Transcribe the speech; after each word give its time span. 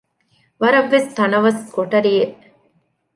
ވަރަށްވެސް 0.61 1.09
ތަނަވަސް 1.17 1.59
ކޮޓަރިއެއް 1.75 2.37